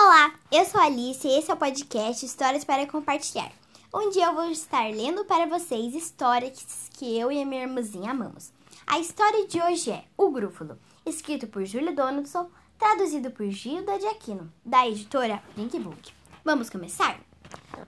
[0.00, 3.50] Olá, eu sou a Alice e esse é o podcast Histórias para Compartilhar,
[3.92, 8.52] onde eu vou estar lendo para vocês histórias que eu e a minha irmãzinha amamos.
[8.86, 12.48] A história de hoje é O Grúfulo, escrito por Júlio Donaldson,
[12.78, 16.12] traduzido por Gilda de Aquino, da editora Pink Book.
[16.44, 17.18] Vamos começar?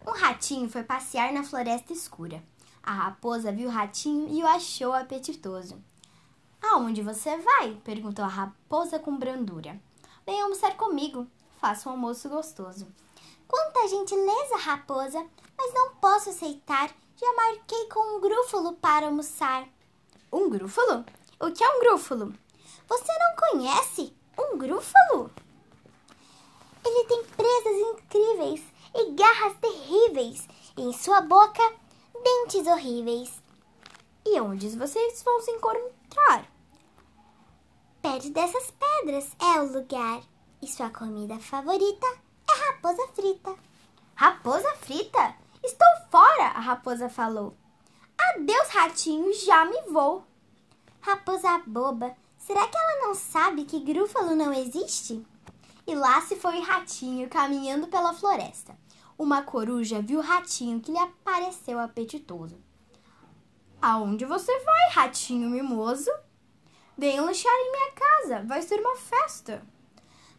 [0.05, 2.43] Um ratinho foi passear na floresta escura.
[2.83, 5.81] A raposa viu o ratinho e o achou apetitoso.
[6.61, 7.81] Aonde você vai?
[7.85, 9.81] perguntou a raposa com brandura.
[10.27, 11.29] Venha almoçar comigo.
[11.61, 12.87] Faça um almoço gostoso.
[13.47, 15.27] Quanta gentileza, raposa,
[15.59, 16.89] mas não posso aceitar.
[17.17, 19.69] Já marquei com um grúfulo para almoçar.
[20.33, 21.05] Um grúfulo?
[21.39, 22.33] O que é um grúfulo?
[22.89, 25.31] Você não conhece um grúfulo?
[26.83, 28.63] Ele tem presas incríveis
[28.95, 30.49] e garras terríveis.
[30.79, 31.63] E em sua boca,
[32.25, 33.43] dentes horríveis.
[34.25, 36.51] E onde vocês vão se encontrar?
[38.01, 40.23] Perto dessas pedras é o lugar.
[40.63, 42.07] E sua comida favorita
[42.49, 43.55] é raposa frita.
[44.15, 45.35] Raposa frita?
[45.65, 47.57] Estou fora, a raposa falou.
[48.19, 50.25] Adeus, ratinho, já me vou.
[51.01, 55.27] Raposa boba, será que ela não sabe que grúfalo não existe?
[55.87, 58.77] E lá se foi o ratinho caminhando pela floresta.
[59.19, 62.59] Uma coruja viu o ratinho que lhe apareceu apetitoso.
[63.81, 66.11] Aonde você vai, ratinho mimoso?
[66.99, 69.67] Venha lanchar em minha casa, vai ser uma festa.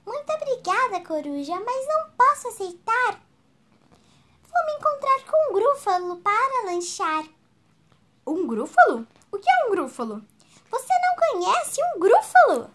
[0.06, 3.22] Muito obrigada, coruja, mas não posso aceitar.
[4.44, 7.26] Vou me encontrar com um grúfalo para lanchar.
[8.26, 9.08] Um grúfalo?
[9.32, 10.26] O que é um grúfalo?
[10.70, 12.72] Você não conhece um grúfalo?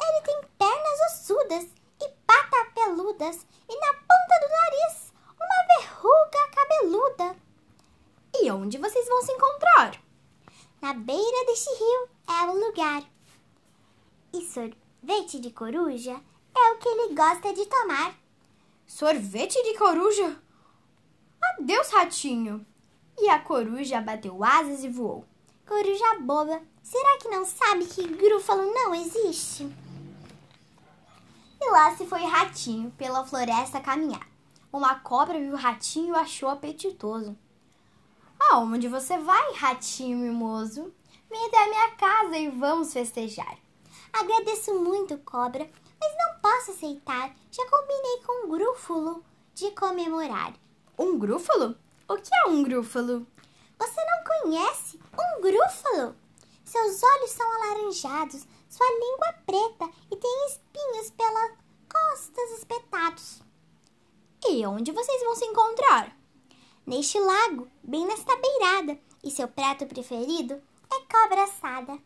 [0.00, 1.66] Ele tem pernas ossudas
[2.00, 7.36] e patas peludas e na ponta do nariz uma verruga cabeluda.
[8.34, 10.00] E onde vocês vão se encontrar?
[10.80, 13.02] Na beira deste rio é o lugar.
[14.32, 14.42] E
[15.00, 16.20] sorvete de coruja
[16.54, 18.14] é o que ele gosta de tomar.
[18.86, 20.36] Sorvete de coruja?
[21.42, 22.66] Adeus, ratinho!
[23.16, 25.24] E a coruja bateu asas e voou.
[25.66, 29.64] Coruja boba, será que não sabe que grúfalo não existe?
[31.60, 34.26] E lá se foi ratinho pela floresta caminhar.
[34.72, 37.36] Uma cobra viu o ratinho e o achou apetitoso.
[38.50, 40.92] Aonde você vai, ratinho mimoso?
[41.30, 43.58] Vem até a minha casa e vamos festejar.
[44.12, 45.70] Agradeço muito, cobra,
[46.00, 47.34] mas não posso aceitar.
[47.50, 49.24] Já combinei com um grúfulo
[49.54, 50.54] de comemorar.
[50.98, 51.76] Um grúfulo?
[52.08, 53.26] O que é um grúfulo?
[53.78, 56.16] Você não conhece um grúfulo?
[56.64, 61.52] Seus olhos são alaranjados, sua língua é preta e tem espinhos pelas
[61.90, 63.42] costas espetados.
[64.46, 66.16] E onde vocês vão se encontrar?
[66.86, 71.98] Neste lago, bem nesta beirada, e seu prato preferido é cobra assada.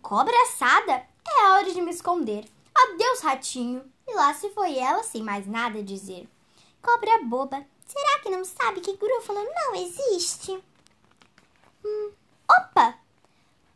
[0.00, 1.06] Cobra assada?
[1.26, 2.44] É hora de me esconder.
[2.74, 3.84] Adeus, ratinho.
[4.06, 6.28] E lá se foi ela sem mais nada dizer.
[6.82, 10.62] Cobra boba, será que não sabe que grúfalo não existe?
[11.82, 12.12] Hum,
[12.50, 12.98] opa!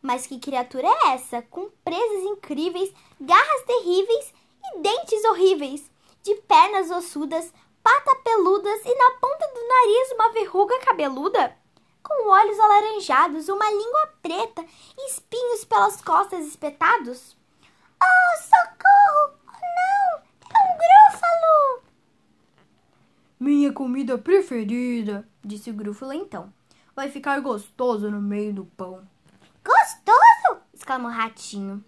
[0.03, 1.41] Mas que criatura é essa?
[1.43, 5.91] Com presas incríveis, garras terríveis e dentes horríveis,
[6.23, 7.51] de pernas ossudas,
[7.83, 11.57] patas peludas e na ponta do nariz uma verruga cabeluda?
[12.03, 14.65] Com olhos alaranjados, uma língua preta
[14.99, 17.38] e espinhos pelas costas espetados?
[18.03, 19.39] Oh, socorro!
[19.47, 20.23] Oh, não!
[20.55, 21.83] É um grúfalo!
[23.41, 26.53] Minha comida preferida, disse o grúfalo então.
[26.95, 29.07] Vai ficar gostoso no meio do pão.
[29.65, 30.63] Gostoso?
[30.75, 31.85] exclamou o ratinho.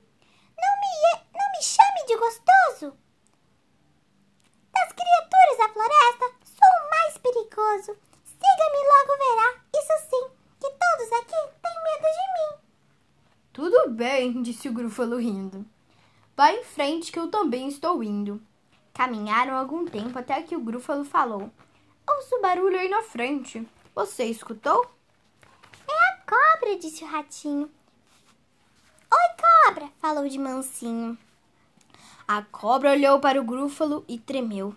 [0.58, 2.96] Não me, não me chame de gostoso!
[4.72, 7.96] Das criaturas da floresta, sou o mais perigoso.
[8.24, 10.28] Siga-me logo verá, isso sim,
[10.60, 12.60] que todos aqui têm medo de mim.
[13.52, 15.66] Tudo bem, disse o grúfalo rindo.
[16.40, 18.40] Vá em frente que eu também estou indo.
[18.94, 21.50] Caminharam algum tempo até que o grúfalo falou.
[22.08, 23.68] Ouço barulho aí na frente.
[23.94, 24.90] Você escutou?
[25.86, 27.70] É a cobra, disse o ratinho.
[29.12, 31.18] Oi, cobra, falou de mansinho.
[32.26, 34.74] A cobra olhou para o grúfalo e tremeu.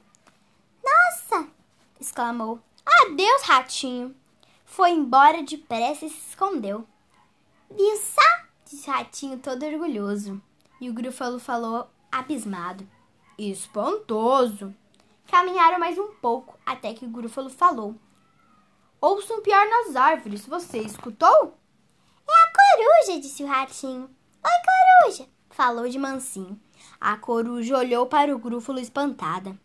[0.83, 1.47] Nossa!
[1.97, 2.59] exclamou.
[2.85, 4.13] Adeus, ratinho.
[4.65, 6.85] Foi embora depressa e se escondeu.
[7.71, 8.45] Viu só?
[8.65, 10.41] disse o ratinho todo orgulhoso.
[10.79, 12.87] E o grúfalo falou abismado.
[13.37, 14.73] Espantoso!
[15.27, 17.95] Caminharam mais um pouco até que o grúfalo falou.
[19.01, 20.45] Ouço um piar nas árvores.
[20.45, 21.57] Você escutou?
[22.27, 24.09] É a coruja, disse o ratinho.
[24.45, 26.59] Oi, coruja, falou de mansinho.
[26.99, 29.57] A coruja olhou para o grúfalo espantada.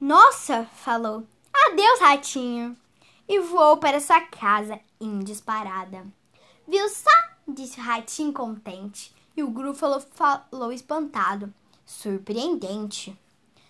[0.00, 1.26] Nossa, falou.
[1.52, 2.76] Adeus, ratinho.
[3.28, 6.06] E voou para sua casa indisparada.
[6.66, 7.10] Viu só?
[7.46, 9.14] disse o ratinho contente.
[9.36, 11.52] E o grúfalo falou espantado.
[11.84, 13.18] Surpreendente.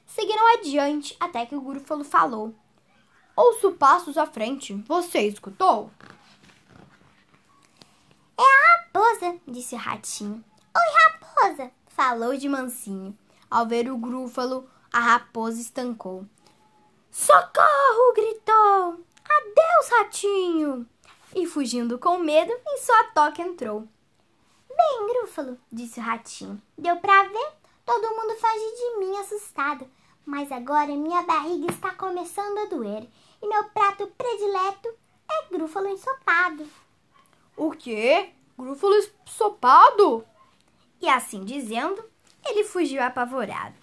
[0.06, 2.54] Seguiram adiante até que o Grúfalo falou.
[3.34, 4.74] Ouço passos à frente.
[4.86, 5.90] Você escutou?
[8.38, 10.44] É a raposa, disse o ratinho.
[10.76, 13.16] Oi, raposa, falou de mansinho.
[13.50, 16.26] Ao ver o Grúfalo, a raposa estancou.
[17.10, 18.14] Socorro!
[18.14, 19.00] gritou.
[19.24, 20.86] Adeus, ratinho!
[21.34, 23.88] E fugindo com medo, em sua toca entrou.
[24.76, 26.60] Bem, Grúfalo, disse o ratinho.
[26.76, 27.52] Deu pra ver?
[27.84, 29.88] Todo mundo foge de mim assustado.
[30.24, 33.08] Mas agora minha barriga está começando a doer.
[33.42, 34.88] E meu prato predileto
[35.28, 36.66] é grúfalo ensopado.
[37.56, 38.30] O quê?
[38.56, 40.24] Grúfalo ensopado?
[41.00, 42.04] E assim dizendo,
[42.46, 43.74] ele fugiu apavorado.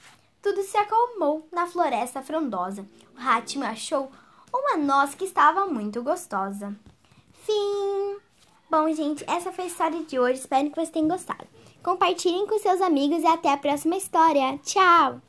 [0.41, 2.87] Tudo se acalmou na floresta frondosa.
[3.15, 4.09] O ratinho achou
[4.53, 6.73] uma noz que estava muito gostosa.
[7.43, 7.98] Fim!
[8.69, 10.41] Bom, gente, essa foi a história de hoje.
[10.41, 11.47] Espero que vocês tenham gostado.
[11.81, 14.59] Compartilhem com seus amigos e até a próxima história.
[14.63, 15.17] Tchau!